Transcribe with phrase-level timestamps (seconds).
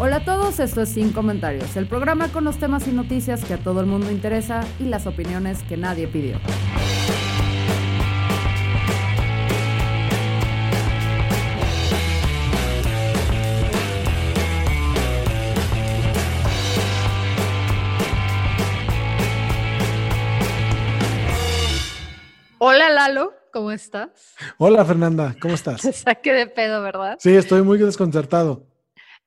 [0.00, 3.54] Hola a todos, esto es Sin Comentarios, el programa con los temas y noticias que
[3.54, 6.38] a todo el mundo interesa y las opiniones que nadie pidió.
[22.58, 24.36] Hola Lalo, ¿cómo estás?
[24.58, 25.80] Hola Fernanda, ¿cómo estás?
[25.82, 27.16] Te saqué de pedo, ¿verdad?
[27.18, 28.68] Sí, estoy muy desconcertado.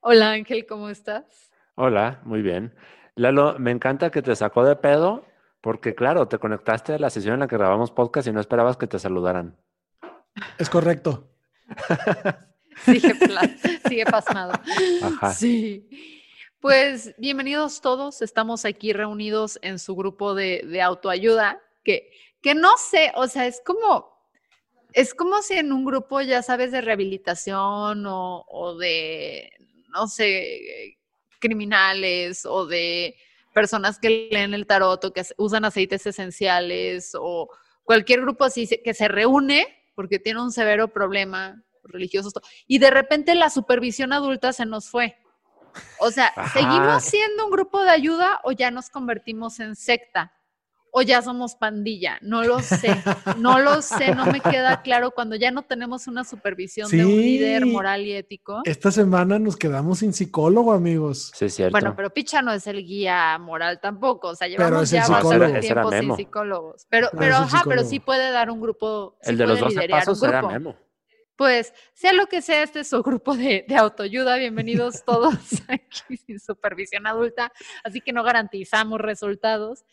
[0.03, 1.51] Hola Ángel, ¿cómo estás?
[1.75, 2.73] Hola, muy bien.
[3.13, 5.23] Lalo, me encanta que te sacó de pedo
[5.61, 8.77] porque, claro, te conectaste a la sesión en la que grabamos podcast y no esperabas
[8.77, 9.55] que te saludaran.
[10.57, 11.29] Es correcto.
[12.83, 14.53] Sigue, pasmado.
[15.03, 15.33] Ajá.
[15.33, 15.87] Sí.
[16.59, 18.23] Pues bienvenidos todos.
[18.23, 22.09] Estamos aquí reunidos en su grupo de, de autoayuda, que,
[22.41, 24.11] que no sé, o sea, es como,
[24.93, 29.51] es como si en un grupo, ya sabes, de rehabilitación o, o de,
[29.91, 30.97] no sé,
[31.39, 33.15] criminales o de
[33.53, 37.49] personas que leen el tarot o que usan aceites esenciales o
[37.83, 42.31] cualquier grupo así que se reúne porque tiene un severo problema religioso
[42.67, 45.17] y de repente la supervisión adulta se nos fue.
[45.99, 46.59] O sea, Ajá.
[46.59, 50.33] ¿seguimos siendo un grupo de ayuda o ya nos convertimos en secta?
[50.93, 53.01] O ya somos pandilla, no lo sé,
[53.37, 57.15] no lo sé, no me queda claro cuando ya no tenemos una supervisión de un
[57.15, 58.61] líder moral y ético.
[58.65, 61.31] Esta semana nos quedamos sin psicólogo, amigos.
[61.33, 61.71] Sí, es cierto.
[61.71, 65.59] Bueno, pero Picha no es el guía moral tampoco, o sea, Pero llevamos ya bastante
[65.61, 66.85] tiempo sin psicólogos.
[66.89, 69.15] Pero, Pero pero ajá, pero sí puede dar un grupo.
[69.21, 70.53] sí el de los puede 12 liderear un pasos era grupo.
[70.53, 70.75] Memo.
[71.41, 74.35] Pues, sea lo que sea, este es su grupo de, de autoayuda.
[74.35, 75.33] Bienvenidos todos
[75.69, 77.51] aquí sin supervisión adulta,
[77.83, 79.83] así que no garantizamos resultados.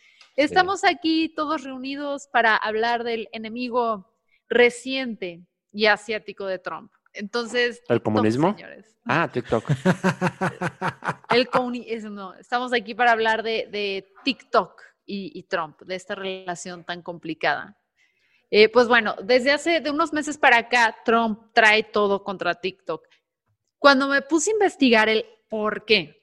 [0.43, 4.09] Estamos aquí todos reunidos para hablar del enemigo
[4.49, 6.93] reciente y asiático de Trump.
[7.12, 8.54] Entonces, ¿El TikTok, comunismo?
[8.54, 8.97] señores.
[9.04, 9.65] Ah, TikTok.
[11.31, 15.97] El comuni- eso no, estamos aquí para hablar de, de TikTok y, y Trump, de
[15.97, 17.77] esta relación tan complicada.
[18.50, 23.04] Eh, pues bueno, desde hace de unos meses para acá, Trump trae todo contra TikTok.
[23.78, 26.22] Cuando me puse a investigar el por qué,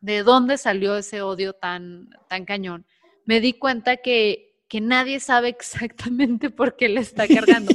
[0.00, 2.84] de dónde salió ese odio tan, tan cañón,
[3.24, 7.72] me di cuenta que, que nadie sabe exactamente por qué le está cargando.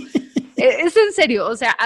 [0.58, 1.78] Eh, es en serio, o sea,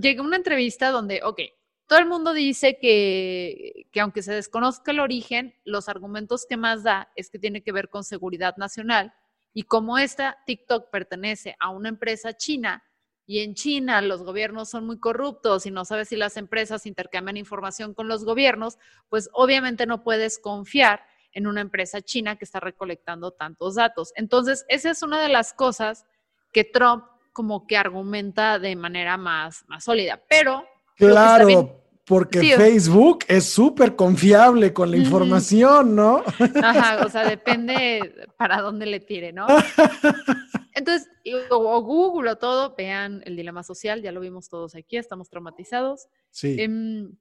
[0.00, 1.40] llegué a una entrevista donde, ok,
[1.88, 6.84] todo el mundo dice que, que aunque se desconozca el origen, los argumentos que más
[6.84, 9.12] da es que tiene que ver con seguridad nacional
[9.52, 12.82] y como esta TikTok pertenece a una empresa china
[13.26, 17.36] y en China los gobiernos son muy corruptos y no sabes si las empresas intercambian
[17.36, 22.60] información con los gobiernos, pues obviamente no puedes confiar en una empresa china que está
[22.60, 24.12] recolectando tantos datos.
[24.16, 26.06] Entonces, esa es una de las cosas
[26.52, 30.22] que Trump como que argumenta de manera más, más sólida.
[30.28, 30.64] Pero
[30.96, 36.22] Claro, porque Sí, Facebook es súper confiable con la información, ¿no?
[36.62, 39.46] Ajá, o sea, depende para dónde le tire, ¿no?
[40.74, 41.08] Entonces,
[41.50, 46.08] o, Google o todo, vean el dilema social, ya lo vimos todos aquí, estamos traumatizados.
[46.30, 46.56] Sí.
[46.58, 47.12] Em,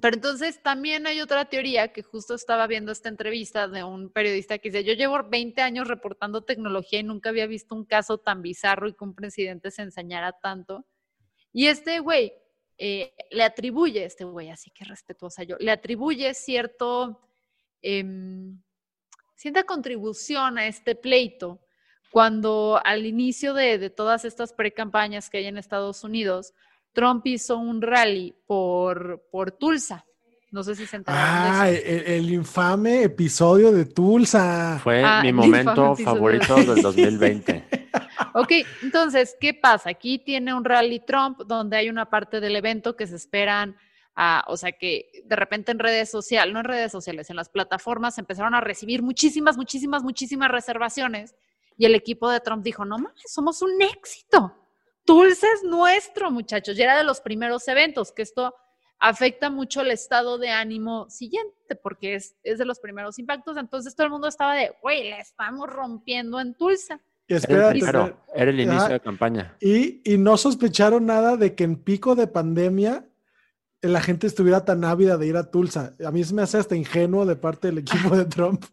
[0.00, 4.58] pero entonces también hay otra teoría que justo estaba viendo esta entrevista de un periodista
[4.58, 8.40] que dice, yo llevo 20 años reportando tecnología y nunca había visto un caso tan
[8.40, 10.86] bizarro y que un presidente se ensañara tanto.
[11.52, 12.32] Y este güey
[12.78, 17.20] eh, le atribuye, este güey, así que respetuosa yo, le atribuye cierto,
[17.82, 18.62] em,
[19.34, 21.60] cierta contribución a este pleito
[22.12, 26.54] cuando al inicio de, de todas estas pre-campañas que hay en Estados Unidos,
[26.92, 30.04] Trump hizo un rally por, por Tulsa.
[30.52, 31.86] No sé si se enteraron Ah, de eso.
[31.86, 34.80] el, el infame episodio de Tulsa.
[34.82, 37.68] Fue Ah, mi momento favorito del 2020.
[38.34, 38.52] Ok,
[38.82, 39.90] entonces, ¿qué pasa?
[39.90, 43.76] Aquí tiene un rally Trump donde hay una parte del evento que se esperan,
[44.14, 47.48] a, o sea, que de repente en redes sociales, no en redes sociales, en las
[47.48, 51.34] plataformas empezaron a recibir muchísimas, muchísimas, muchísimas reservaciones
[51.76, 54.54] y el equipo de Trump dijo, no mames, somos un éxito.
[55.04, 56.78] Tulsa es nuestro, muchachos.
[56.78, 58.54] Y era de los primeros eventos, que esto
[58.98, 63.56] afecta mucho el estado de ánimo siguiente, porque es, es de los primeros impactos.
[63.56, 67.00] Entonces todo el mundo estaba de, güey, le estamos rompiendo en Tulsa.
[67.26, 69.56] Y Era el primero, era el inicio de campaña.
[69.60, 73.06] Y, y no sospecharon nada de que en pico de pandemia
[73.82, 75.94] la gente estuviera tan ávida de ir a Tulsa.
[76.04, 78.64] A mí se me hace hasta ingenuo de parte del equipo de Trump.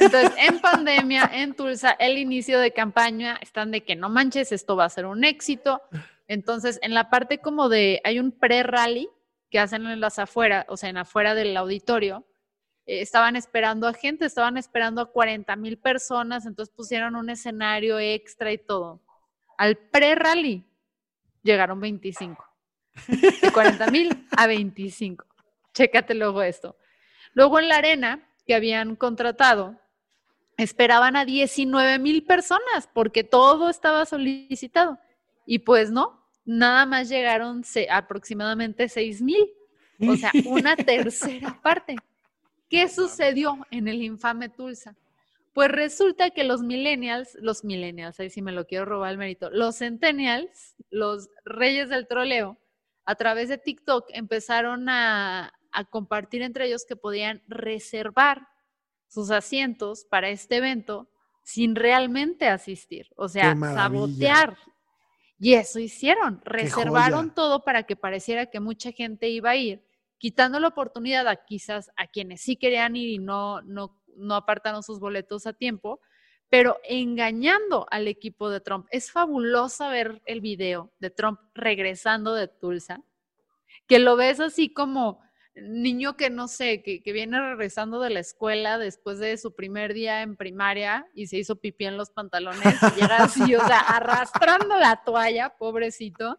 [0.00, 4.76] Entonces, en pandemia, en Tulsa, el inicio de campaña, están de que no manches, esto
[4.76, 5.82] va a ser un éxito.
[6.28, 9.08] Entonces, en la parte como de, hay un pre-rally
[9.50, 12.24] que hacen en las afueras, o sea, en afuera del auditorio,
[12.86, 17.98] eh, estaban esperando a gente, estaban esperando a 40 mil personas, entonces pusieron un escenario
[17.98, 19.00] extra y todo.
[19.58, 20.64] Al pre-rally
[21.42, 22.49] llegaron 25.
[23.06, 25.24] De 40 mil a 25.
[25.72, 26.76] Chécate luego esto.
[27.34, 29.80] Luego en la arena que habían contratado,
[30.56, 34.98] esperaban a 19 mil personas porque todo estaba solicitado.
[35.46, 39.50] Y pues no, nada más llegaron aproximadamente 6 mil.
[40.08, 41.96] O sea, una tercera parte.
[42.68, 44.96] ¿Qué sucedió en el infame Tulsa?
[45.52, 49.50] Pues resulta que los millennials, los millennials, ahí sí me lo quiero robar el mérito,
[49.50, 52.56] los centennials, los reyes del troleo,
[53.10, 58.46] a través de TikTok empezaron a, a compartir entre ellos que podían reservar
[59.08, 61.10] sus asientos para este evento
[61.42, 64.56] sin realmente asistir, o sea, sabotear.
[65.40, 69.84] Y eso hicieron, reservaron todo para que pareciera que mucha gente iba a ir,
[70.18, 74.84] quitando la oportunidad a quizás a quienes sí querían ir y no, no, no apartaron
[74.84, 76.00] sus boletos a tiempo,
[76.50, 78.86] pero engañando al equipo de Trump.
[78.90, 83.00] Es fabuloso ver el video de Trump regresando de Tulsa,
[83.86, 85.20] que lo ves así como
[85.54, 89.94] niño que no sé, que, que viene regresando de la escuela después de su primer
[89.94, 93.78] día en primaria y se hizo pipí en los pantalones y llega así, o sea,
[93.88, 96.38] arrastrando la toalla, pobrecito.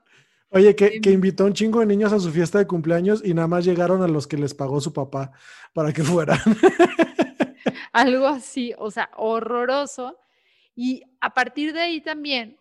[0.50, 3.34] Oye, que, que invitó a un chingo de niños a su fiesta de cumpleaños y
[3.34, 5.32] nada más llegaron a los que les pagó su papá
[5.74, 6.40] para que fueran.
[7.94, 10.18] algo así, o sea, horroroso.
[10.76, 12.58] Y a partir de ahí también,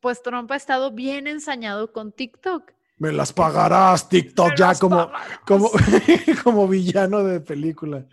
[0.00, 2.72] pues Trump ha estado bien ensañado con TikTok.
[2.98, 5.38] Me las pagarás, TikTok, Me ya como, pagarás.
[5.46, 5.70] como,
[6.44, 8.06] como villano de película.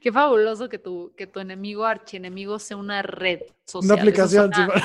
[0.00, 3.92] Qué fabuloso que tu, que tu enemigo, archienemigo, sea una red social.
[3.92, 4.52] Una aplicación.
[4.52, 4.82] Suena, sí.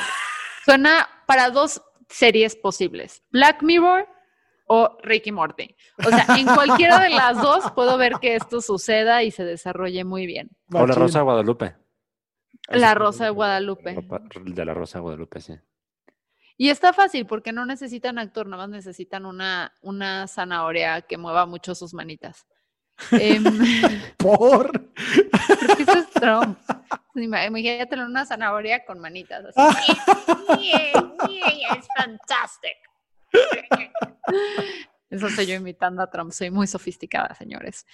[0.63, 4.07] suena para dos series posibles: Black Mirror
[4.71, 5.75] o Ricky Morty.
[6.05, 10.03] O sea, en cualquiera de las dos puedo ver que esto suceda y se desarrolle
[10.03, 10.49] muy bien.
[10.73, 10.93] O la.
[10.95, 11.75] Rosa de Guadalupe.
[12.69, 13.97] La Rosa de Guadalupe.
[14.45, 15.53] De la Rosa de Guadalupe, sí.
[16.55, 21.45] Y está fácil porque no necesitan actor, nada más necesitan una, una zanahoria que mueva
[21.45, 22.45] mucho sus manitas.
[23.11, 23.43] Em,
[24.17, 24.71] Por.
[24.71, 26.59] porque eso es Trump.
[27.15, 29.45] Ima- Imagínatelo una zanahoria con manitas.
[29.55, 29.93] Así.
[30.59, 32.75] Yeah, yeah, it's fantastic.
[35.09, 36.31] Eso soy yo imitando a Trump.
[36.31, 37.87] Soy muy sofisticada, señores.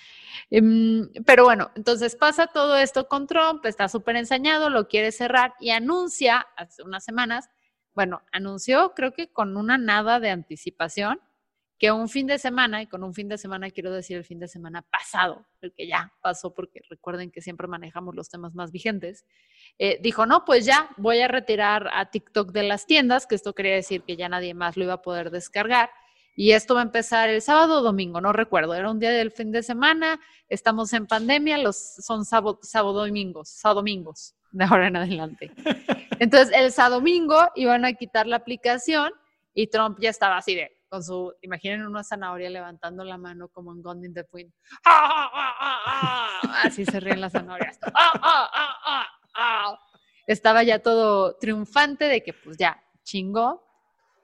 [0.50, 5.54] Em, pero bueno, entonces pasa todo esto con Trump, está súper ensañado, lo quiere cerrar
[5.60, 7.50] y anuncia hace unas semanas,
[7.94, 11.22] bueno, anunció creo que con una nada de anticipación
[11.86, 14.40] que un fin de semana, y con un fin de semana quiero decir el fin
[14.40, 18.72] de semana pasado, el que ya pasó, porque recuerden que siempre manejamos los temas más
[18.72, 19.24] vigentes,
[19.78, 23.54] eh, dijo, no, pues ya voy a retirar a TikTok de las tiendas, que esto
[23.54, 25.92] quería decir que ya nadie más lo iba a poder descargar.
[26.36, 29.30] Y esto va a empezar el sábado o domingo, no recuerdo, era un día del
[29.30, 34.88] fin de semana, estamos en pandemia, los son sábado, sábado domingos, sábado domingos, de ahora
[34.88, 35.52] en adelante.
[36.20, 39.12] Entonces, el sábado domingo iban a quitar la aplicación
[39.54, 43.72] y Trump ya estaba así de, con su, imaginen una zanahoria levantando la mano como
[43.74, 44.54] en Gone in the Wind.
[44.86, 46.62] ¡Ah, ah, ah, ah!
[46.64, 47.78] Así se ríen las zanahorias.
[47.94, 49.80] ¡Ah, ah, ah, ah, ah!
[50.28, 53.64] Estaba ya todo triunfante de que pues ya chingó.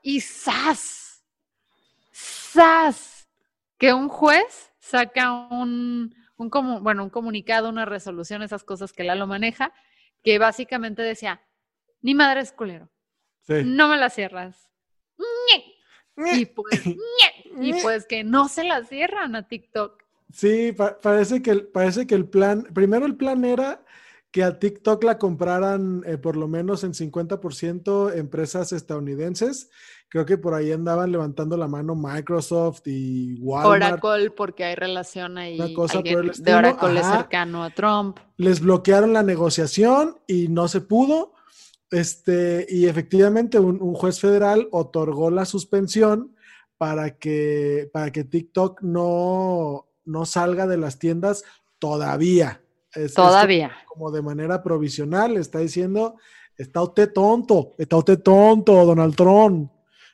[0.02, 1.24] Y ¡zas!
[2.12, 3.30] ¡zas!
[3.78, 9.04] Que un juez saca un, un, comu- bueno, un comunicado, una resolución, esas cosas que
[9.04, 9.74] Lalo maneja,
[10.24, 11.42] que básicamente decía,
[12.02, 12.90] ni madre es culero,
[13.44, 13.62] Sí.
[13.66, 14.71] no me la cierras.
[16.18, 16.82] Y pues,
[17.60, 20.02] y pues que no se la cierran a TikTok.
[20.32, 23.84] Sí, pa- parece, que el, parece que el plan, primero el plan era
[24.32, 29.70] que a TikTok la compraran eh, por lo menos en 50% empresas estadounidenses.
[30.08, 34.02] Creo que por ahí andaban levantando la mano Microsoft y Walmart.
[34.04, 35.60] Oracle, porque hay relación ahí.
[35.60, 38.20] Una cosa por el de Oracle es cercano a Trump.
[38.38, 41.34] Les bloquearon la negociación y no se pudo.
[41.92, 46.36] Este, y efectivamente un, un juez federal otorgó la suspensión
[46.78, 51.44] para que, para que TikTok no, no salga de las tiendas
[51.80, 52.62] todavía.
[52.94, 53.72] Es- es Todavía.
[53.88, 56.16] como de manera provisional, está diciendo,
[56.58, 59.72] está usted tonto, está usted tonto, Donald Trump.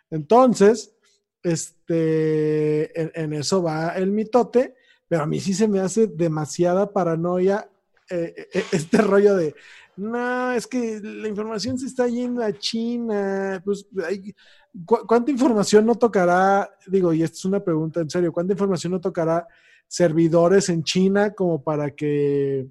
[0.09, 0.95] Entonces,
[1.87, 4.75] este, en, en eso va el mitote,
[5.07, 7.69] pero a mí sí se me hace demasiada paranoia
[8.09, 9.55] eh, eh, este rollo de,
[9.97, 13.61] no, es que la información se está yendo a China.
[13.65, 13.87] Pues,
[14.85, 16.69] ¿cuánta información no tocará?
[16.85, 19.47] Digo, y esta es una pregunta en serio, ¿cuánta información no tocará
[19.87, 22.67] servidores en China como para que,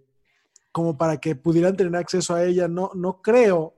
[0.70, 2.68] como para que pudieran tener acceso a ella?
[2.68, 3.74] No, no creo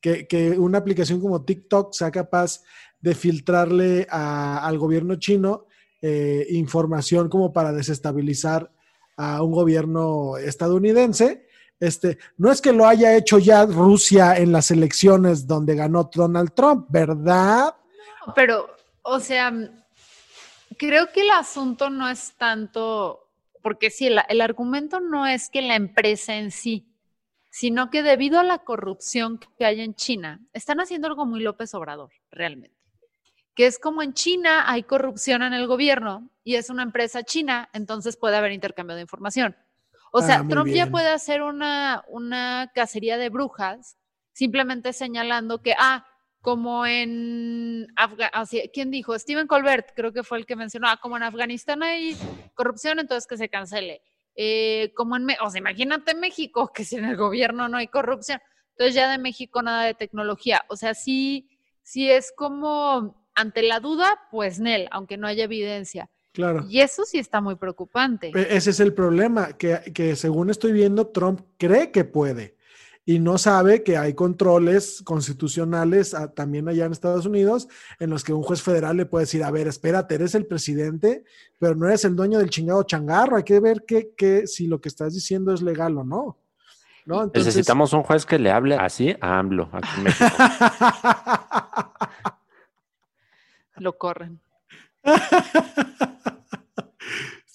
[0.00, 2.62] que, una aplicación como TikTok sea capaz
[3.00, 5.66] de filtrarle al gobierno chino
[6.00, 8.70] eh, información como para desestabilizar
[9.16, 11.43] a un gobierno estadounidense
[11.84, 16.54] este, no es que lo haya hecho ya Rusia en las elecciones donde ganó Donald
[16.54, 17.74] Trump, ¿verdad?
[18.34, 19.52] pero, o sea,
[20.78, 23.28] creo que el asunto no es tanto,
[23.62, 26.88] porque sí, el, el argumento no es que la empresa en sí,
[27.50, 31.74] sino que debido a la corrupción que hay en China, están haciendo algo muy López
[31.74, 32.76] Obrador, realmente.
[33.54, 37.68] Que es como en China hay corrupción en el gobierno y es una empresa china,
[37.72, 39.56] entonces puede haber intercambio de información.
[40.16, 43.96] O sea, ah, Trump ya puede hacer una, una cacería de brujas
[44.32, 46.06] simplemente señalando que, ah,
[46.40, 49.18] como en Afganistán, ¿quién dijo?
[49.18, 52.16] Steven Colbert, creo que fue el que mencionó, ah, como en Afganistán hay
[52.54, 54.02] corrupción, entonces que se cancele.
[54.36, 58.40] Eh, como en, o sea, imagínate México, que si en el gobierno no hay corrupción,
[58.70, 60.62] entonces ya de México nada de tecnología.
[60.68, 61.50] O sea, sí,
[61.82, 66.08] sí es como ante la duda, pues Nel, aunque no haya evidencia.
[66.34, 66.66] Claro.
[66.68, 68.32] Y eso sí está muy preocupante.
[68.34, 72.56] Ese es el problema, que, según estoy viendo, Trump cree que puede
[73.06, 77.68] y no sabe que hay controles constitucionales también allá en Estados Unidos
[78.00, 81.22] en los que un juez federal le puede decir, a ver, espérate, eres el presidente,
[81.60, 84.88] pero no eres el dueño del chingado changarro, hay que ver que, si lo que
[84.88, 86.36] estás diciendo es legal o no.
[87.06, 87.30] ¿no?
[87.32, 90.24] Necesitamos un juez que le hable así a AMLO aquí en México.
[93.76, 94.40] lo corren.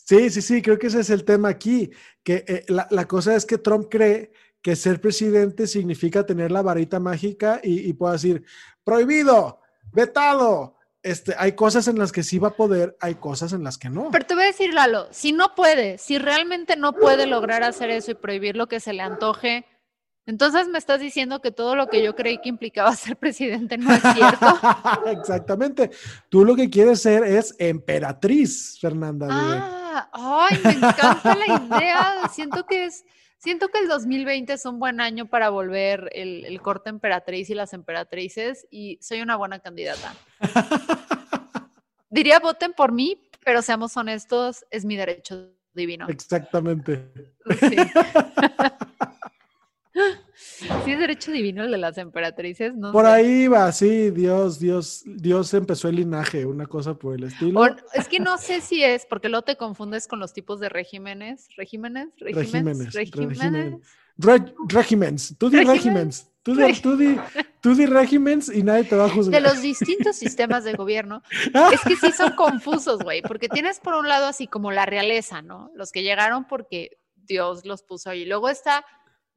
[0.10, 1.92] Sí, sí, sí, creo que ese es el tema aquí,
[2.24, 7.00] que eh, la, cosa es que Trump cree que ser presidente significa tener la varita
[7.00, 8.44] mágica y, y pueda decir,
[8.84, 9.60] prohibido,
[9.92, 10.78] vetado.
[11.04, 13.92] Este, hay cosas en las que sí va a poder, hay cosas en las que
[13.92, 14.10] no.
[14.10, 17.92] Pero te voy a decir, Lalo, si no puede, si realmente no puede lograr hacer
[17.92, 19.68] eso y prohibir lo que se le antoje,
[20.26, 23.94] entonces me estás diciendo que todo lo que yo creí que implicaba ser presidente no
[23.94, 24.60] es cierto.
[25.06, 25.92] Exactamente.
[26.30, 29.28] Tú lo que quieres ser es emperatriz, Fernanda.
[29.30, 29.79] Ah,
[30.12, 32.30] ay, me encanta la idea.
[32.32, 33.06] Siento que es,
[33.38, 37.56] siento que el 2020 es un buen año para volver el, el corte emperatriz y
[37.56, 40.14] las emperatrices y soy una buena candidata.
[42.10, 46.08] Diría voten por mí, pero seamos honestos, es mi derecho divino.
[46.10, 47.12] Exactamente.
[47.60, 47.76] Sí.
[50.40, 52.94] Sí, es derecho divino el de las emperatrices, ¿no?
[52.94, 57.62] Por ahí va, sí, Dios, Dios, Dios empezó el linaje, una cosa por el estilo.
[57.94, 61.50] es que no sé si es, porque luego te confundes con los tipos de regímenes,
[61.58, 63.82] regímenes, regímenes, regímenes.
[64.68, 65.36] Regímenes.
[65.38, 66.30] Tú di regímenes.
[66.42, 67.20] Tú di, tú, di,
[67.60, 69.42] tú di regímenes y nadie te va a juzgar.
[69.42, 71.22] De los distintos sistemas de gobierno,
[71.74, 75.42] es que sí son confusos, güey, porque tienes por un lado así como la realeza,
[75.42, 75.70] ¿no?
[75.76, 76.98] Los que llegaron porque
[77.30, 78.26] Dios los puso ahí.
[78.26, 78.86] Luego está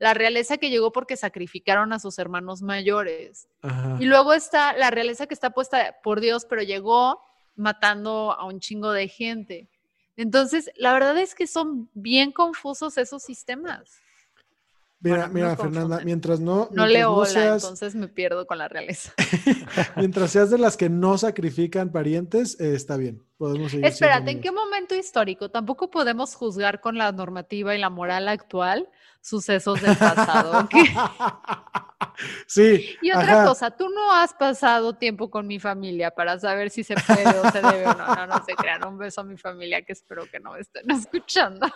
[0.03, 3.47] la realeza que llegó porque sacrificaron a sus hermanos mayores.
[4.01, 7.21] Y luego está la realeza que está puesta por Dios, pero llegó
[7.55, 9.71] matando a un chingo de gente.
[10.17, 14.01] Entonces, la verdad es que son bien confusos esos sistemas.
[14.99, 16.69] Mira, mira, Fernanda, mientras no.
[16.73, 19.13] No leo entonces me pierdo con la realeza.
[19.97, 23.23] mientras seas de las que no sacrifican parientes, eh, está bien.
[23.37, 25.49] Podemos seguir Espérate, ¿en qué momento histórico?
[25.49, 28.89] Tampoco podemos juzgar con la normativa y la moral actual
[29.23, 30.69] sucesos del pasado.
[32.47, 32.97] sí.
[33.01, 36.95] Y otra cosa, tú no has pasado tiempo con mi familia para saber si se
[36.95, 38.15] puede o se debe o no.
[38.15, 38.87] No, no se crean.
[38.87, 41.67] Un beso a mi familia que espero que no me estén escuchando.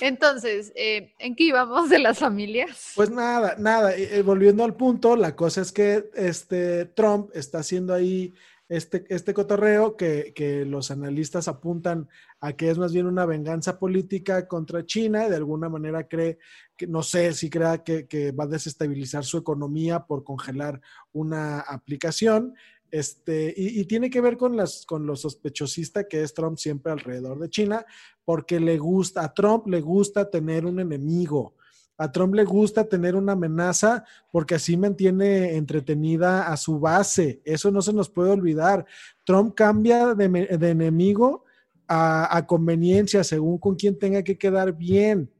[0.00, 2.92] Entonces, eh, ¿en qué íbamos de las familias?
[2.96, 7.58] Pues nada, nada, eh, eh, volviendo al punto, la cosa es que este Trump está
[7.58, 8.34] haciendo ahí
[8.70, 12.08] este, este cotorreo que, que, los analistas apuntan
[12.40, 16.38] a que es más bien una venganza política contra China, de alguna manera cree
[16.76, 20.80] que, no sé si crea que, que va a desestabilizar su economía por congelar
[21.12, 22.54] una aplicación.
[22.92, 27.40] Este, y, tiene que ver con, las, con lo sospechosista que es Trump siempre alrededor
[27.40, 27.84] de China,
[28.24, 31.56] porque le gusta, a Trump le gusta tener un enemigo.
[32.00, 37.42] A Trump le gusta tener una amenaza porque así mantiene entretenida a su base.
[37.44, 38.86] Eso no se nos puede olvidar.
[39.22, 40.24] Trump cambia de,
[40.70, 41.44] enemigo
[41.86, 45.30] a, a, conveniencia según con quien tenga que quedar bien.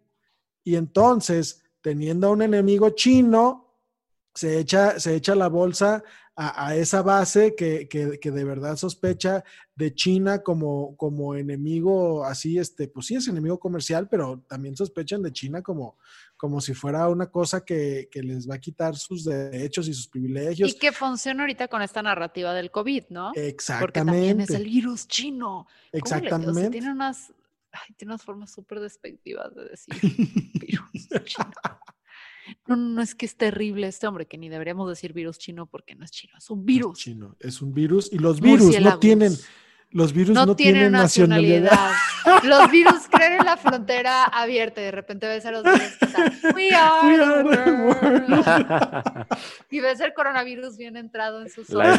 [0.63, 3.70] Y entonces, teniendo a un enemigo chino,
[4.41, 6.03] se echa, se echa la bolsa
[6.35, 9.45] a, esa base que, que, de verdad sospecha
[9.75, 15.21] de China como, como enemigo, así, este, pues sí es enemigo comercial, pero también sospechan
[15.21, 15.99] de China como,
[16.39, 20.09] como si fuera una cosa que, que les va a quitar sus derechos y sus
[20.09, 20.71] privilegios.
[20.71, 23.33] Y que funciona ahorita con esta narrativa del COVID, ¿no?
[23.35, 24.01] Exactamente.
[24.01, 25.67] Porque también es el virus chino.
[25.93, 26.71] Exactamente.
[26.71, 27.35] tiene unas,
[27.99, 29.95] tiene unas formas súper despectivas de decir
[30.55, 31.51] virus chino.
[32.71, 35.97] No, no, es que es terrible este hombre, que ni deberíamos decir virus chino porque
[35.97, 36.99] no es chino, es un virus.
[36.99, 39.37] Es chino, es un virus y los virus no tienen,
[39.91, 41.91] los virus no, tienen, nacionalidad.
[42.45, 46.05] Los virus creen en la frontera abierta y de repente ves a los virus que
[46.05, 49.27] están, we are, the world.
[49.71, 51.99] y ves el coronavirus bien entrado en sus ojos.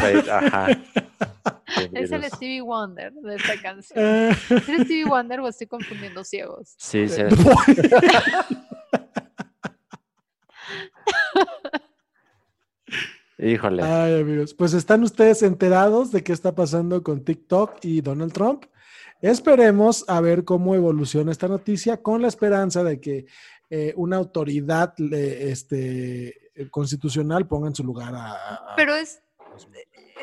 [1.92, 4.00] Es el Stevie Wonder de esta canción.
[4.00, 6.76] ¿Es el Stevie Wonder o estoy confundiendo ciegos?
[6.78, 7.24] Sí, sí.
[13.38, 13.82] Híjole.
[13.82, 14.54] Ay, amigos.
[14.54, 18.66] Pues están ustedes enterados de qué está pasando con TikTok y Donald Trump.
[19.22, 23.26] Esperemos a ver cómo evoluciona esta noticia con la esperanza de que
[23.70, 28.74] eh, una autoridad este, constitucional ponga en su lugar a...
[28.76, 29.22] Pero es...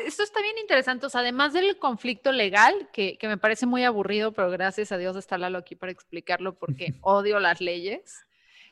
[0.04, 3.82] Esto está bien interesante, o sea, además del conflicto legal, que, que me parece muy
[3.84, 8.24] aburrido, pero gracias a Dios está Lalo aquí para explicarlo porque odio las leyes.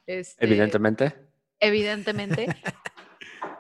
[0.06, 1.16] Este, Evidentemente.
[1.60, 2.46] Evidentemente.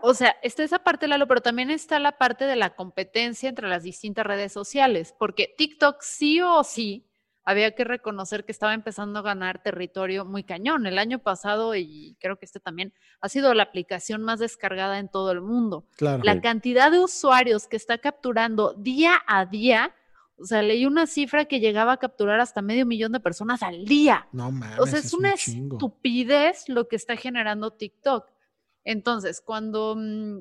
[0.02, 3.68] O sea, está esa parte, Lalo, pero también está la parte de la competencia entre
[3.68, 7.08] las distintas redes sociales, porque TikTok sí o sí
[7.44, 10.86] había que reconocer que estaba empezando a ganar territorio muy cañón.
[10.86, 15.08] El año pasado, y creo que este también, ha sido la aplicación más descargada en
[15.08, 15.86] todo el mundo.
[15.98, 19.94] La cantidad de usuarios que está capturando día a día,
[20.38, 23.86] o sea, leí una cifra que llegaba a capturar hasta medio millón de personas al
[23.86, 24.28] día.
[24.32, 24.78] No mames.
[24.78, 28.26] O sea, es, una estupidez lo que está generando TikTok.
[28.84, 30.40] Entonces, cuando mm,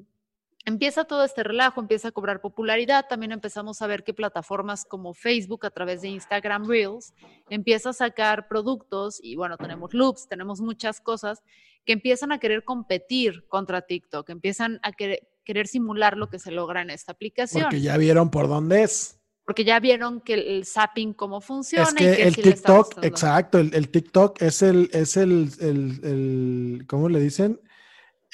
[0.65, 5.13] empieza todo este relajo, empieza a cobrar popularidad, también empezamos a ver que plataformas como
[5.13, 7.13] Facebook a través de Instagram Reels
[7.49, 11.41] empieza a sacar productos y bueno, tenemos loops, tenemos muchas cosas
[11.85, 16.81] que empiezan a querer competir contra TikTok, empiezan a querer, simular lo que se logra
[16.81, 17.63] en esta aplicación.
[17.63, 19.19] Porque ya vieron por dónde es.
[19.45, 21.87] Porque ya vieron que el, zapping cómo funciona.
[21.87, 27.59] Es que, el TikTok, exacto, el, TikTok es el, es el, el, ¿cómo le dicen?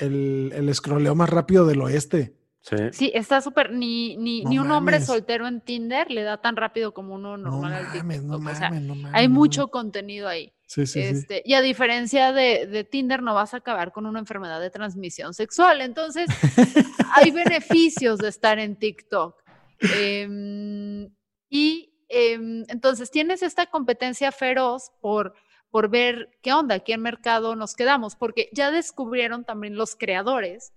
[0.02, 2.36] el, el escroleo más rápido del oeste.
[2.64, 2.76] Sí.
[2.92, 3.72] sí, está súper.
[3.72, 7.74] Ni, ni, ni un hombre soltero en Tinder le da tan rápido como uno normal
[7.74, 8.22] al TikTok.
[8.22, 10.54] No mames, o sea, no mames, hay mucho contenido ahí.
[10.68, 11.42] Sí, sí, este, sí.
[11.44, 15.34] Y a diferencia de, de, Tinder, no vas a acabar con una enfermedad de transmisión
[15.34, 15.82] sexual.
[15.82, 16.30] Entonces,
[17.16, 19.41] hay beneficios de estar en TikTok.
[19.82, 21.10] Em,
[21.50, 25.34] y em, entonces tienes esta competencia feroz por
[25.72, 30.74] por ver qué onda, qué mercado nos quedamos, porque ya descubrieron también los creadores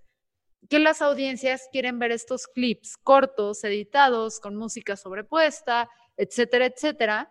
[0.70, 7.30] que las audiencias quieren ver estos clips cortos, editados, con música sobrepuesta, etcétera, etcétera,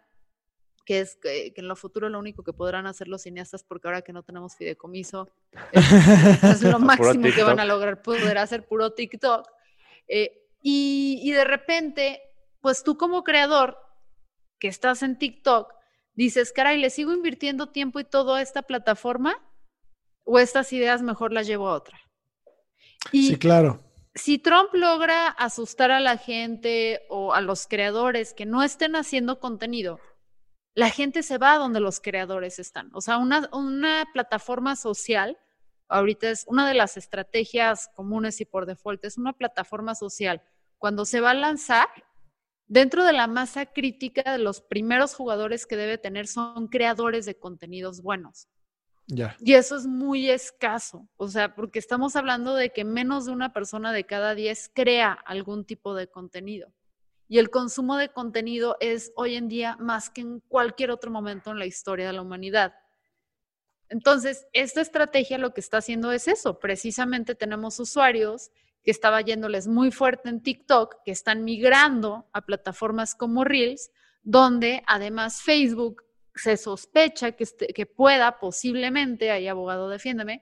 [0.85, 4.01] que es que, en lo futuro lo único que podrán hacer los cineastas, porque ahora
[4.01, 5.29] que no tenemos fideicomiso,
[5.71, 9.47] es, lo máximo que van a lograr poder hacer puro TikTok.
[10.07, 12.21] Eh, y, y de repente,
[12.61, 13.77] pues tú como creador
[14.57, 15.71] que estás en TikTok,
[16.13, 19.35] dices, caray, ¿le sigo invirtiendo tiempo y todo a esta plataforma?
[20.23, 21.99] ¿O estas ideas mejor las llevo a otra?
[23.11, 23.79] sí, claro.
[24.15, 29.39] Si Trump logra asustar a la gente o a los creadores que no estén haciendo
[29.39, 29.99] contenido,
[30.75, 32.89] la gente se va a donde los creadores están.
[32.93, 35.37] O sea, una, una plataforma social,
[35.87, 40.41] ahorita es una de las estrategias comunes y por default, es una plataforma social.
[40.83, 41.87] Cuando se va a lanzar,
[42.67, 47.37] Dentro de la masa crítica de los primeros jugadores que debe tener son creadores de
[47.37, 48.47] contenidos buenos.
[49.05, 49.35] Ya.
[49.41, 53.53] Y eso es muy escaso, o sea, porque estamos hablando de que menos de una
[53.53, 56.73] persona de cada diez crea algún tipo de contenido.
[57.27, 61.51] Y el consumo de contenido es hoy en día más que en cualquier otro momento
[61.51, 62.73] en la historia de la humanidad.
[63.87, 66.57] Entonces, esta estrategia lo que está haciendo es eso.
[66.57, 68.49] Precisamente tenemos usuarios
[68.83, 73.91] que estaba yéndoles muy fuerte en TikTok, que están migrando a plataformas como Reels,
[74.23, 76.03] donde además Facebook
[76.35, 80.41] se sospecha que, este, que pueda posiblemente, ahí abogado defiéndeme,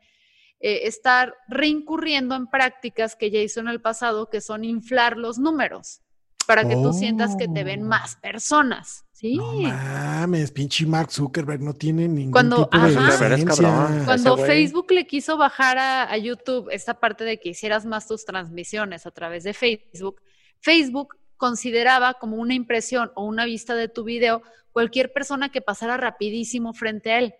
[0.59, 5.37] eh, estar reincurriendo en prácticas que ya hizo en el pasado, que son inflar los
[5.37, 6.01] números
[6.47, 7.87] para que tú sientas que te ven oh.
[7.87, 9.05] más personas.
[9.21, 9.37] Sí.
[9.37, 15.37] No mames, pinche Mark Zuckerberg no tiene ningún cuando, tipo de Cuando Facebook le quiso
[15.37, 20.23] bajar a, YouTube esta parte de que hicieras más tus transmisiones a través de Facebook,
[20.59, 25.97] Facebook consideraba como una impresión o una vista de tu video cualquier persona que pasara
[25.97, 27.35] rapidísimo frente a él.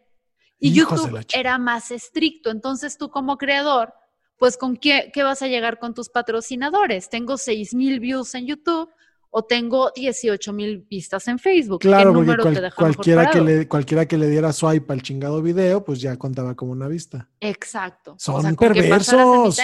[0.59, 2.51] Y YouTube era más estricto.
[2.51, 3.91] Entonces tú como creador
[4.37, 7.09] pues con qué, qué vas a llegar con tus patrocinadores.
[7.09, 8.87] Tengo 6 mil views en YouTube
[9.31, 11.79] o tengo 18 mil vistas en Facebook.
[11.79, 16.15] Claro, porque cualquiera, que le, cualquiera que le diera swipe al chingado video, pues ya
[16.17, 17.29] contaba como una vista.
[17.39, 18.15] Exacto.
[18.19, 19.57] Son perversos.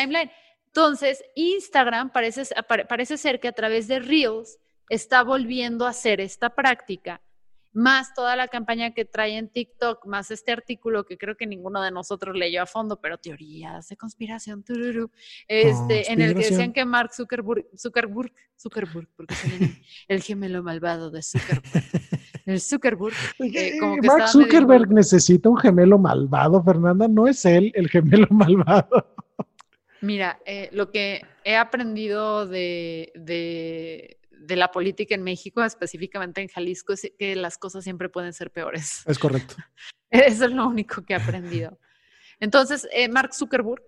[0.68, 2.44] Entonces, Instagram parece,
[2.88, 4.58] parece ser que a través de Reels
[4.90, 7.22] está volviendo a hacer esta práctica
[7.78, 11.80] más toda la campaña que trae en TikTok, más este artículo que creo que ninguno
[11.84, 14.66] de nosotros leyó a fondo, pero teorías de conspiración,
[15.48, 19.42] este, en el que decían que Mark Zuckerberg, Zuckerberg, Zuckerberg, porque es
[20.08, 21.86] el, gemelo malvado de Zuckerberg.
[22.48, 23.13] El Zuckerberg.
[23.40, 29.16] Eh, Mark Zuckerberg necesita un gemelo malvado, Fernanda, no es él el gemelo malvado.
[30.02, 34.18] Mira, eh, lo que he aprendido de, de
[34.56, 39.04] la política en México, específicamente en Jalisco, es que las cosas siempre pueden ser peores.
[39.06, 39.56] Es correcto.
[40.10, 41.78] Eso es lo único que he aprendido.
[42.40, 43.82] Entonces, eh, Mark Zuckerberg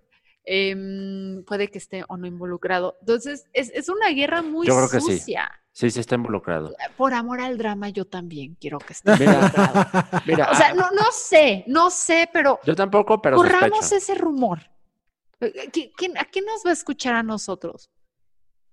[0.44, 2.98] em, puede que esté o no involucrado.
[3.02, 5.50] Entonces, es, una guerra muy yo creo que sucia.
[5.72, 5.90] Sí.
[5.92, 6.76] sí, está involucrado.
[6.98, 9.86] Por amor al drama, yo también quiero que esté involucrado.
[10.26, 12.60] Mira, o sea, no, no sé, no sé, pero.
[12.66, 13.38] Yo tampoco, pero.
[13.38, 14.60] Corramos ese rumor.
[15.42, 17.90] ¿A quién nos va a escuchar a nosotros?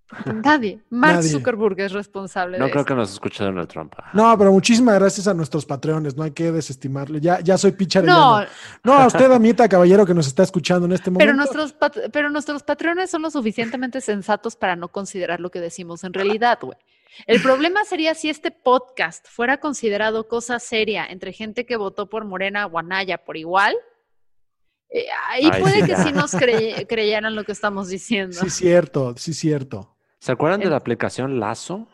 [0.44, 0.80] Nadie.
[0.88, 2.58] Mark Zuckerberg es responsable.
[2.58, 3.92] No creo que nos escuche Donald Trump.
[4.12, 6.16] No, pero muchísimas gracias a nuestros patreones.
[6.16, 7.18] No hay que desestimarlo.
[7.18, 8.40] Ya, ya soy picha No.
[8.84, 11.24] no, a usted, Amita Caballero, que nos está escuchando en este momento.
[11.24, 11.74] Pero nuestros,
[12.12, 16.58] pero nuestros patreones son lo suficientemente sensatos para no considerar lo que decimos en realidad,
[16.62, 16.78] güey.
[17.26, 22.26] El problema sería si este podcast fuera considerado cosa seria entre gente que votó por
[22.26, 23.74] Morena o Anaya por igual.
[24.90, 26.32] Eh, ahí puede que sí nos
[26.88, 28.36] creyeran lo que estamos diciendo.
[28.36, 29.95] Sí, cierto, sí, cierto.
[30.18, 31.86] ¿Se acuerdan de la aplicación Lazo?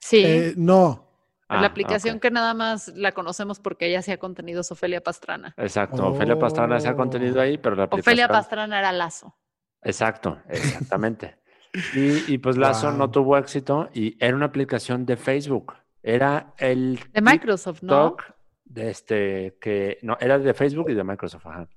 [0.00, 0.22] Sí.
[0.24, 1.08] Eh, no.
[1.48, 5.54] la ah, aplicación que nada más la conocemos porque ella hacía contenido Ofelia Pastrana.
[5.56, 8.12] Exacto, Ofelia Pastrana hacía contenido ahí, pero la aplicación...
[8.12, 9.36] Ofelia Pastrana era Lazo.
[9.82, 11.36] Exacto, exactamente.
[11.94, 15.74] y, pues Lazo no tuvo éxito y era una aplicación de Facebook.
[16.02, 17.00] Era el...
[17.12, 18.16] De Microsoft, ¿no?
[18.64, 19.98] De este, que...
[20.02, 21.68] No, era de Facebook y de Microsoft, ajá.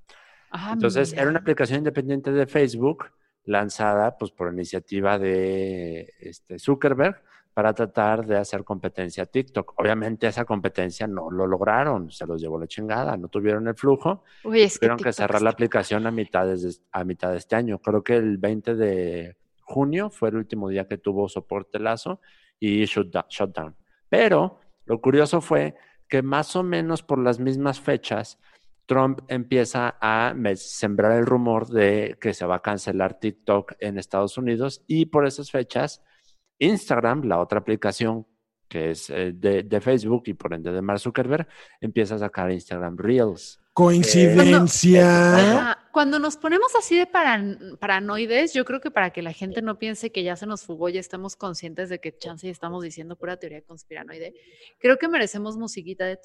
[0.51, 3.05] Ah, Entonces, era una aplicación independiente de Facebook
[3.45, 7.21] lanzada pues, por iniciativa de este, Zuckerberg
[7.53, 9.79] para tratar de hacer competencia a TikTok.
[9.79, 14.23] Obviamente esa competencia no lo lograron, se los llevó la chingada, no tuvieron el flujo,
[14.43, 17.79] tuvieron que, cerrar la aplicación a mitad, de, a mitad de este año.
[17.79, 22.19] Creo que el 20 de junio fue el último día que tuvo soporte Lazo
[22.59, 23.73] y shutdown.
[24.09, 25.75] Pero lo curioso fue
[26.09, 28.37] que más o menos por las mismas fechas,
[28.85, 34.37] Trump empieza a sembrar el rumor de que se va a cancelar TikTok en Estados
[34.37, 36.03] Unidos y por esas fechas
[36.59, 38.25] Instagram, la otra aplicación
[38.67, 41.47] que es eh, de, Facebook y por ende de Mark Zuckerberg,
[41.81, 43.61] empieza a sacar Instagram Reels.
[43.75, 45.77] Coincidencia.
[45.91, 50.13] Cuando, nos ponemos así de paranoides, yo creo que para que la gente no piense
[50.13, 53.35] que ya se nos fugó, ya estamos conscientes de que chance y estamos diciendo pura
[53.35, 54.33] teoría conspiranoide,
[54.79, 56.17] creo que merecemos musiquita de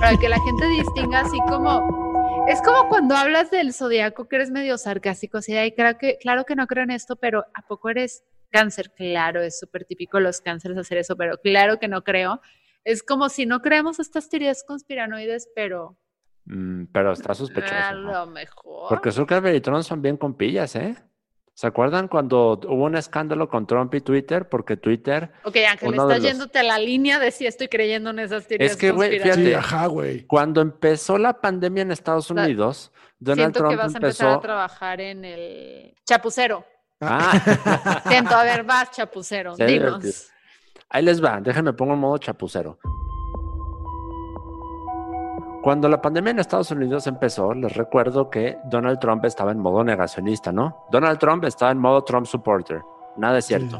[0.00, 4.50] para que la gente distinga así como es como cuando hablas del zodiaco que eres
[4.50, 7.90] medio sarcástico, así de claro que, claro que no creo en esto, pero ¿a poco
[7.90, 8.92] eres cáncer?
[8.96, 12.40] Claro, es súper típico los cánceres hacer eso, pero claro que no creo.
[12.84, 15.96] Es como si no creemos estas teorías conspiranoides, pero...
[16.44, 17.74] Mm, pero está sospechoso.
[17.74, 18.88] A lo mejor.
[18.88, 20.96] Porque Zuckerberg y Trump son bien compillas, ¿eh?
[21.54, 24.48] ¿Se acuerdan cuando hubo un escándalo con Trump y Twitter?
[24.48, 25.30] Porque Twitter.
[25.44, 28.72] Ok, Ángel, estás yéndote a la línea de si estoy creyendo en esas teorías.
[28.72, 30.26] Es que, güey, fíjate, ajá, güey.
[30.26, 35.00] Cuando empezó la pandemia en Estados Unidos, Donald Trump que vas a empezar a trabajar
[35.02, 36.64] en el chapucero.
[37.00, 38.02] Ah.
[38.08, 40.31] Siento, a ver, vas, chapucero, dinos.
[40.94, 42.76] Ahí les va, déjenme pongo en modo chapucero.
[45.62, 49.82] Cuando la pandemia en Estados Unidos empezó, les recuerdo que Donald Trump estaba en modo
[49.84, 50.84] negacionista, ¿no?
[50.90, 52.82] Donald Trump estaba en modo Trump supporter.
[53.16, 53.78] Nada es cierto.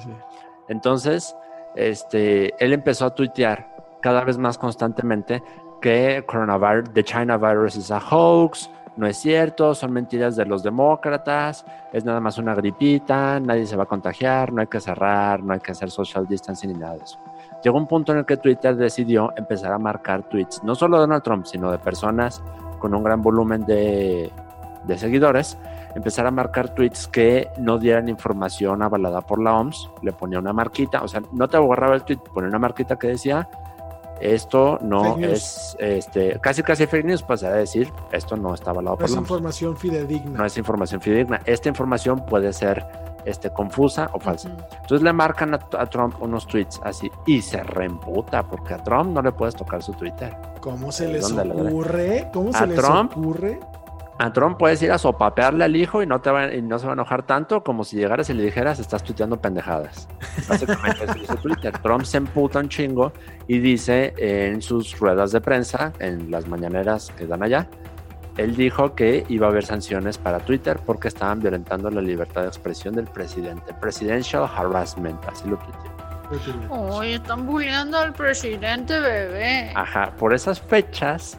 [0.68, 1.36] Entonces,
[1.74, 5.42] este, él empezó a tuitear cada vez más constantemente
[5.82, 10.62] que coronavirus, the China virus is a hoax, no es cierto, son mentiras de los
[10.62, 15.42] demócratas, es nada más una gripita, nadie se va a contagiar, no hay que cerrar,
[15.42, 17.18] no hay que hacer social distancing ni nada de eso.
[17.62, 21.02] Llegó un punto en el que Twitter decidió empezar a marcar tweets, no solo de
[21.02, 22.42] Donald Trump, sino de personas
[22.78, 24.30] con un gran volumen de,
[24.96, 25.56] seguidores,
[25.94, 30.52] empezar a marcar tweets que no dieran información avalada por la OMS, le ponía una
[30.52, 33.48] marquita, o sea, no te borraba el tweet, ponía una marquita que decía
[34.22, 38.96] esto no es este, casi casi fake news, pues a decir, esto no está avalado
[38.96, 40.38] por es información fidedigna.
[40.38, 41.40] No es información fidedigna.
[41.44, 42.86] Esta información puede ser
[43.24, 44.48] este, confusa o falsa.
[44.80, 49.22] Entonces le marcan a, Trump unos tweets así y se reemputa porque a Trump no
[49.22, 50.36] le puedes tocar su Twitter.
[50.60, 52.30] ¿Cómo se les ocurre?
[52.32, 53.60] ¿Cómo se les ocurre?
[54.22, 56.86] A Trump puedes ir a sopapearle al hijo y no, te va, y no se
[56.86, 60.08] va a enojar tanto como si llegaras y le dijeras, estás tuiteando pendejadas.
[60.48, 61.76] Básicamente eso dice Twitter.
[61.78, 63.12] Trump se emputa un chingo
[63.48, 67.66] y dice en sus ruedas de prensa, en las mañaneras que dan allá,
[68.36, 72.48] él dijo que iba a haber sanciones para Twitter porque estaban violentando la libertad de
[72.48, 73.74] expresión del presidente.
[73.74, 76.70] Presidential harassment, así lo tuiteó.
[76.70, 79.72] Uy, están bulleando al presidente, bebé.
[79.74, 81.38] Ajá, por esas fechas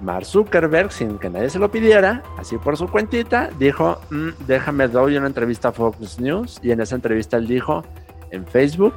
[0.00, 4.88] Mark Zuckerberg, sin que nadie se lo pidiera, así por su cuentita, dijo, mm, déjame
[4.88, 7.84] doy una entrevista a Fox News y en esa entrevista él dijo,
[8.30, 8.94] en Facebook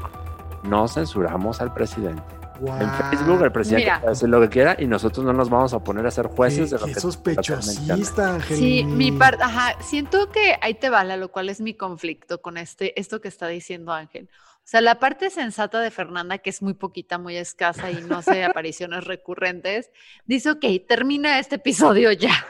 [0.63, 2.23] no censuramos al presidente.
[2.59, 5.79] En Facebook el presidente puede hacer lo que quiera y nosotros no nos vamos a
[5.83, 10.57] poner a ser jueces de lo qué que sospechosista, Sí, mi parte, ajá, siento que
[10.61, 14.29] ahí te vale, lo cual es mi conflicto con este, esto que está diciendo Ángel.
[14.67, 18.17] O sea, la parte sensata de Fernanda, que es muy poquita, muy escasa y no
[18.17, 19.91] hace apariciones recurrentes,
[20.25, 22.45] dice, ok, termina este episodio ya.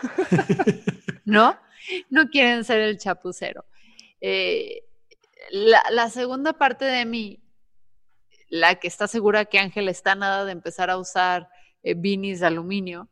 [1.25, 1.55] ¿No?
[2.09, 3.65] No quieren ser el chapucero.
[4.19, 4.83] Eh,
[5.51, 7.39] la, segunda parte de mí,
[8.49, 11.49] la que está segura que Ángel está nada de empezar a usar
[11.83, 13.09] eh, de aluminio,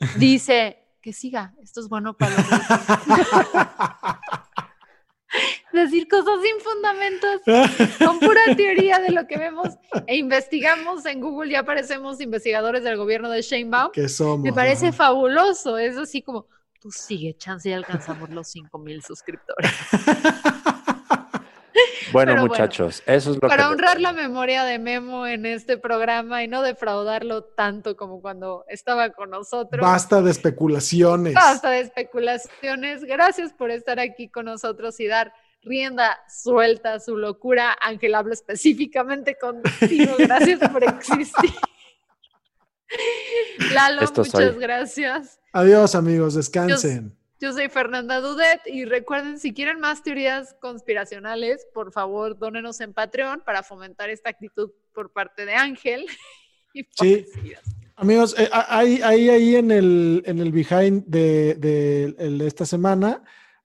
[0.18, 2.48] dice que siga, esto es bueno para los
[5.72, 7.40] decir cosas sin fundamentos,
[8.04, 9.68] con pura teoría de lo que vemos
[10.06, 13.92] e investigamos en Google, ya aparecemos investigadores del gobierno de Sheinbaum.
[13.92, 14.40] Que somos.
[14.40, 16.46] Me parece fabuloso, es así como,
[16.80, 19.70] tú sigue, chance y alcanzamos los 5 mil suscriptores.
[22.12, 26.48] Bueno, muchachos, eso es lo para honrar la memoria de Memo en este programa y
[26.48, 29.80] no defraudarlo tanto como cuando estaba con nosotros.
[29.80, 31.34] Basta de especulaciones.
[31.34, 33.04] Basta de especulaciones.
[33.04, 35.32] Gracias por estar aquí con nosotros y dar
[35.62, 37.76] rienda suelta su locura.
[37.80, 40.14] Ángel, hablo específicamente contigo.
[40.18, 41.50] Gracias por existir.
[43.74, 45.40] Lalo, muchas gracias.
[45.52, 46.34] Adiós, amigos.
[46.34, 47.16] Descansen.
[47.40, 52.92] Yo, soy Fernanda Dudet y recuerden, si quieren más teorías conspiracionales, por favor, dónenos en
[52.92, 56.06] Patreon para fomentar esta actitud por parte de Ángel.
[56.90, 57.26] sí.
[57.96, 63.22] Amigos, eh, ahí, ahí, ahí en el, en el behind de, de esta semana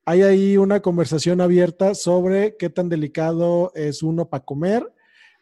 [0.07, 4.89] hay ahí una conversación abierta sobre qué tan delicado es uno para comer.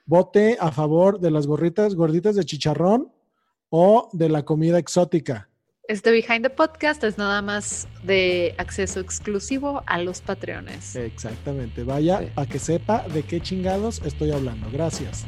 [0.08, 3.12] Vote a favor de las gorritas, gorditas de chicharrón
[3.70, 5.50] o de la comida exótica.
[5.88, 10.96] Este Behind the Podcast es nada más de acceso exclusivo a los patreones.
[10.96, 11.84] Exactamente.
[11.84, 14.68] Vaya para que sepa de qué chingados estoy hablando.
[14.72, 15.28] Gracias.